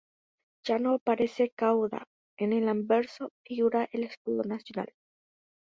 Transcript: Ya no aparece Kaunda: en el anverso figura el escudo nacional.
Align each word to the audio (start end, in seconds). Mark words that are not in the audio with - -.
Ya 0.67 0.79
no 0.79 0.95
aparece 0.95 1.51
Kaunda: 1.51 2.07
en 2.35 2.53
el 2.53 2.69
anverso 2.69 3.31
figura 3.45 3.87
el 3.91 4.03
escudo 4.05 4.41
nacional. 4.41 4.91